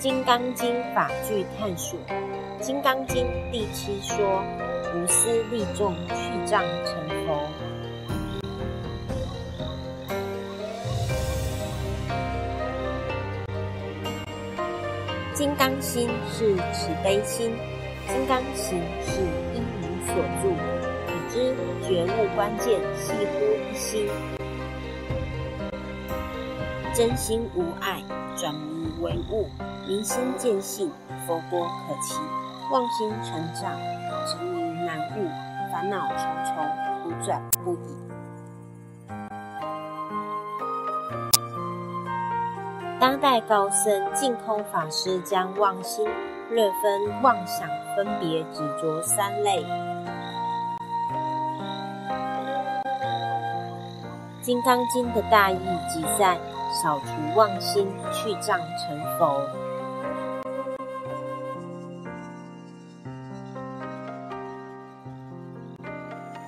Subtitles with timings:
[0.00, 2.00] 金刚经》法句探索，
[2.58, 4.42] 《金刚经》第七说：
[4.94, 7.46] 无私利众，去障成佛。
[15.34, 17.52] 金刚心是慈悲心，
[18.08, 19.20] 金刚行是
[19.52, 20.56] 因无所住，
[21.08, 21.54] 已知
[21.86, 24.08] 觉悟关键系乎一心，
[26.94, 28.02] 真心无碍，
[28.34, 29.46] 转迷为悟。
[29.86, 30.90] 明心见性，
[31.26, 32.14] 佛果可期；
[32.70, 33.72] 妄心成长，
[34.26, 35.28] 执迷难悟，
[35.72, 36.54] 烦恼重重，
[37.02, 37.96] 苦转不已。
[43.00, 46.06] 当代高僧净空法师将妄心
[46.50, 49.64] 略分妄想，分别执着三类。
[54.42, 56.38] 《金刚经》的大意即在
[56.82, 59.40] 扫除妄心，去障成佛。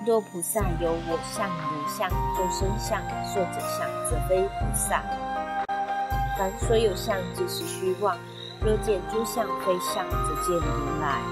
[0.04, 5.00] 若菩萨有我相、人相、众生相、寿者相，则非菩萨。
[6.36, 8.18] 凡所有相，皆是虚妄。
[8.60, 11.22] 若见诸相非相，则见如来。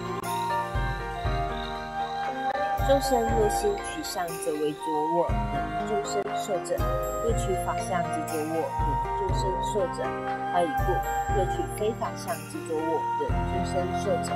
[2.87, 4.79] 众生若心取相，则为着
[5.15, 5.27] 我；
[5.89, 6.77] 众生寿者，
[7.25, 8.63] 若取法相，即着我；
[9.19, 10.05] 众生寿者，
[10.55, 10.95] 何以故？
[11.35, 14.31] 若取非法相，即着我；众生寿者，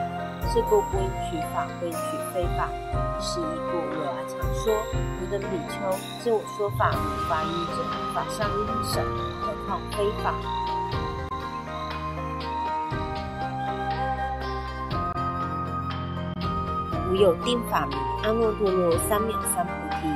[0.52, 1.98] 是故不应取法，不应取
[2.32, 2.68] 非法。
[3.20, 4.74] 是一故，如来常说：
[5.20, 5.74] 吾等比丘，
[6.20, 7.82] 自我说法无法依者，
[8.14, 9.00] 法上应舍，
[9.40, 10.32] 何况非法？
[17.10, 20.08] 吾有定法名阿耨多罗三藐三菩提，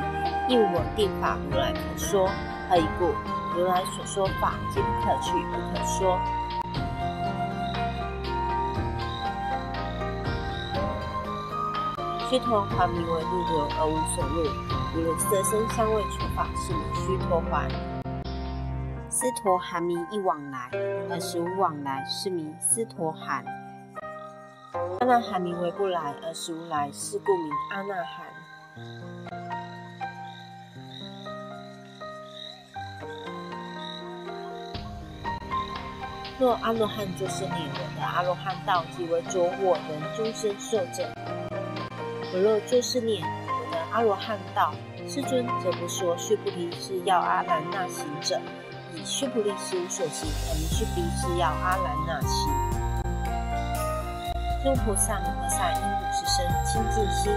[0.53, 2.29] 应我定法如来可说。
[2.69, 3.15] 何以故？
[3.57, 6.19] 如来所说法，皆不可取，不可说。
[12.29, 14.45] 须陀洹名为入流而无所入，
[14.95, 17.67] 如色身香味触法是名须陀洹。
[19.09, 20.69] 斯陀含名一往来，
[21.09, 23.43] 而实无往来是名斯陀含。
[25.01, 28.27] 阿那含名为不来，而实无来是故名阿那含。
[36.39, 41.11] 若阿罗汉就是你，我的阿罗汉道即为着我人终身受者。
[42.31, 44.75] 我若就是念我的阿罗汉道，
[45.09, 48.39] 世尊则不说须菩提是要阿兰那行者，
[48.95, 52.53] 以须菩提是无所行，而须菩提是要阿兰那行。
[54.63, 57.33] 诸菩萨摩诃萨应如是生清净心，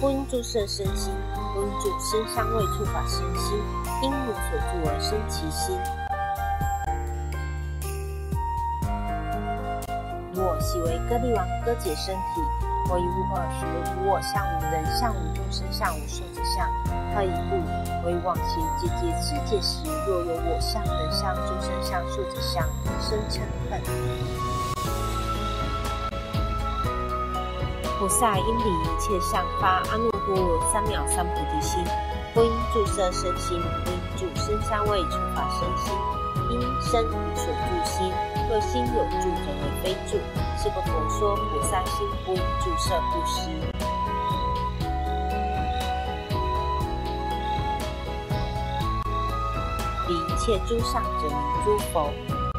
[0.00, 1.12] 不应住色身心，
[1.52, 3.58] 不应住声香味触法身心，
[4.02, 5.76] 因无所住而生其心。
[10.40, 12.67] 我喜为歌利王割解身体。
[12.90, 13.66] 我以无二时，
[14.00, 16.66] 无我相，无人相，无众生相，无寿者相。
[17.14, 17.60] 何以故？
[18.02, 22.66] 我以往昔结结持戒时，若有我相、人相、众生相、寿者相，
[22.98, 23.82] 生嗔恨。
[27.98, 31.84] 菩萨应离一切相，发阿耨多罗三藐三菩提心，
[32.32, 35.92] 不应住色身心，不应住声香味触法身心，
[36.50, 38.12] 因身无所住心。
[38.50, 40.18] 若心有住，则为非住。
[40.56, 43.50] 是不佛说菩萨心不住色不施。
[50.08, 52.10] 离一切诸相者名诸佛。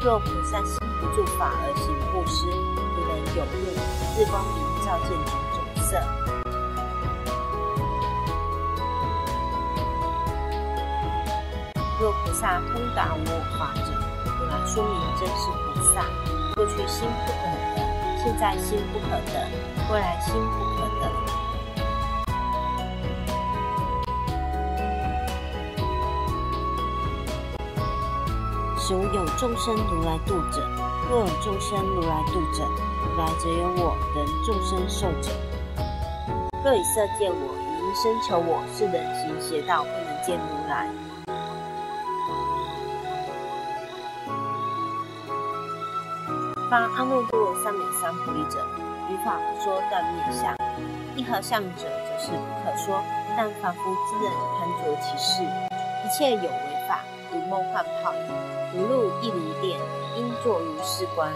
[0.02, 2.46] 若菩萨心不住法而行布施，
[2.94, 3.66] 不能有入
[4.14, 6.39] 自光明照见种种色。
[12.00, 13.92] 若菩萨通达无我法者，
[14.24, 16.00] 如来说明真是菩萨。
[16.54, 17.36] 过去心不可
[17.76, 17.78] 得。
[18.24, 19.46] 现在心不可得，
[19.92, 21.02] 未来心不可得。
[28.78, 30.66] 所有众生如来度者，
[31.10, 32.66] 若有众生如来度者，
[33.04, 35.30] 如来则有我人众生受者。
[36.64, 40.88] 若以色见我，以音声求我，是人行邪道，不能见如来。
[46.70, 48.64] 发阿耨多罗三藐三菩提者，
[49.08, 50.54] 于法不说断灭相；
[51.16, 53.02] 一合相者，则是不可说。
[53.36, 57.00] 但凡夫之人贪着其事，一切有为法，
[57.32, 58.22] 如梦幻泡影，
[58.72, 59.80] 如露亦如电，
[60.16, 61.32] 应作如是观。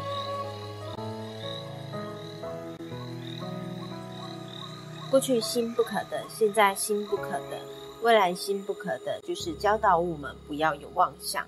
[5.10, 7.58] 过去心不可得，现在心不可得，
[8.02, 11.44] 未来心不可得，就是教导我们不要有妄想。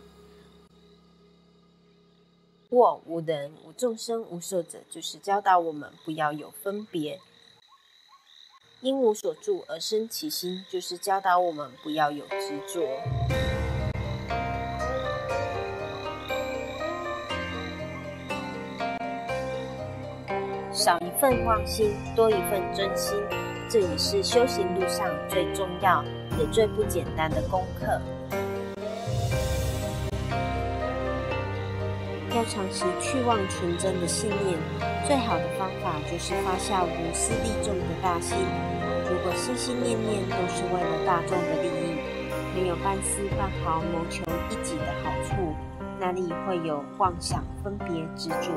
[2.77, 7.19] 我无人，无众生，无寿者，就是教导我们不要有分别。
[8.83, 12.87] 因无所住而生其心，就是教导我们不要有执着。
[20.71, 23.17] 少一份妄心，多一份真心，
[23.71, 26.05] 这也是修行路上最重要
[26.39, 27.99] 也最不简单的功课。
[32.37, 34.59] 要长期去妄纯真的信念，
[35.07, 38.37] 最好的方法就是发下无私利众的大心。
[39.09, 41.97] 如果心心念念都是为了大众的利益，
[42.55, 45.55] 没有半丝半毫谋求一己的好处，
[45.99, 48.53] 哪里会有妄想分别执着？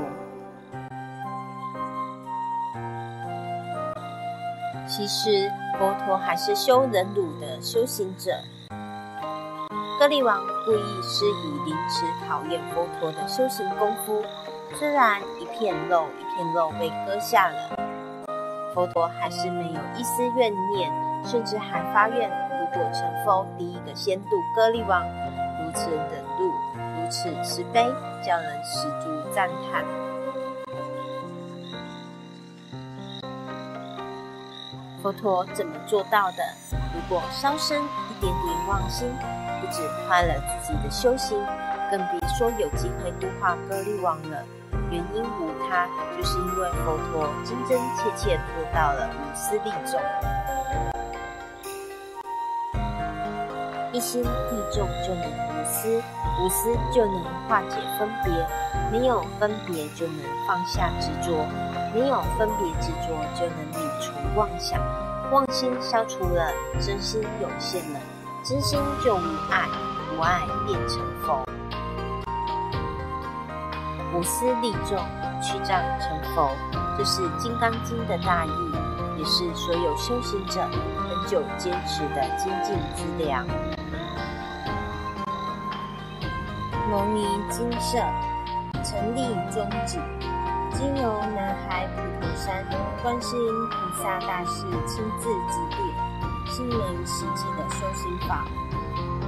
[4.89, 8.31] 其实佛陀还是修忍辱的修行者。
[9.99, 14.23] 歌利王故意施以凌迟考验佛陀的修行功夫，
[14.73, 17.75] 虽然一片肉一片肉被割下了，
[18.73, 20.89] 佛陀还是没有一丝怨念，
[21.25, 25.03] 甚至还发愿，如果成佛，第一个先度歌利王。
[25.03, 26.49] 如此忍辱，
[26.95, 27.83] 如此慈悲，
[28.25, 29.83] 叫人十足赞叹。
[35.03, 36.37] 佛陀怎么做到的？
[36.95, 39.09] 如果稍生一点点妄心，
[39.59, 41.37] 不止坏了自己的修行，
[41.91, 44.43] 更别说有机会度化歌利王了。
[44.91, 49.99] 原因无他，就是因为佛陀真真切切做到了无私利众，
[53.91, 54.27] 一心利
[54.71, 56.01] 众就能无私，
[56.41, 58.31] 无私就能化解分别，
[58.91, 60.17] 没有分别就能
[60.47, 61.45] 放下执着。
[61.91, 64.79] 没有分别执着，就能理除妄想，
[65.31, 67.99] 妄心消除了，真心涌现了，
[68.41, 69.21] 真心就无
[69.51, 69.67] 爱，
[70.15, 71.43] 无爱变成佛，
[74.13, 74.97] 无私利众，
[75.41, 76.49] 去障成佛，
[76.97, 78.49] 这是《金刚经》的大意，
[79.17, 83.45] 也是所有修行者很久坚持的精进之粮。
[86.89, 87.97] 牟尼金舍
[88.83, 89.21] 成立
[89.51, 89.99] 宗旨。
[90.71, 92.63] 经由南海普陀山
[93.01, 95.79] 观世音菩萨大士亲自指点，
[96.59, 98.45] 是门实际的修行法，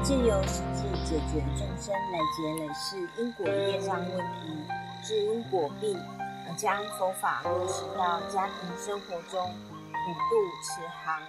[0.04, 4.68] 借由实际解决众生累劫累世因果业障问题，
[5.02, 5.98] 治因果病，
[6.46, 9.50] 而将佛法落实到家庭生活中，
[9.94, 11.22] 普度慈航。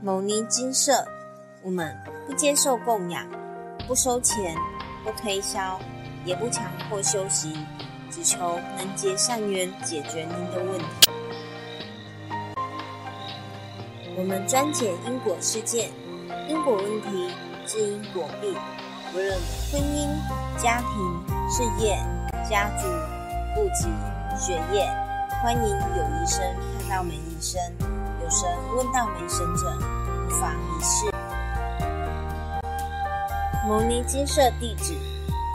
[0.00, 1.04] 牟尼金舍，
[1.64, 1.92] 我们
[2.24, 3.26] 不接受供养，
[3.88, 4.56] 不收钱，
[5.02, 5.76] 不推销。
[6.24, 7.66] 也不强迫修行，
[8.10, 11.05] 只求能结善缘，解决您的问题。
[14.18, 15.90] 我们专解因果事件、
[16.48, 17.30] 因果问题、
[17.66, 18.56] 治因果病，
[19.12, 19.30] 无论
[19.70, 20.08] 婚姻、
[20.56, 20.88] 家庭、
[21.50, 21.98] 事业、
[22.48, 22.88] 家族、
[23.54, 23.90] 户籍、
[24.34, 24.88] 学业，
[25.42, 26.40] 欢迎有医生
[26.88, 27.60] 看到没医生，
[28.22, 29.70] 有神问到没神者，
[30.26, 31.12] 不妨一试。
[33.68, 34.94] 牟尼金舍地址。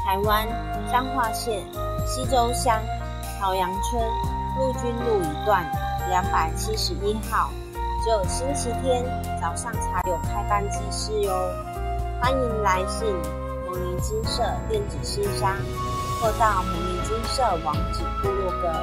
[0.04, 0.48] 台湾
[0.92, 1.64] 彰化县
[2.08, 2.82] 西周乡
[3.40, 4.04] 朝阳村
[4.58, 5.64] 陆军路一段
[6.10, 7.52] 两百七十一号，
[8.04, 9.06] 只有星期天
[9.40, 11.32] 早上才有开班祭事哟。
[12.20, 13.08] 欢迎来信
[13.70, 15.56] 蒙尼金色电子信箱，
[16.20, 18.74] 或到蒙尼金色网址部落格。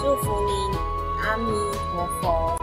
[0.00, 0.78] 祝福您，
[1.22, 1.52] 阿弥
[1.92, 2.58] 陀佛。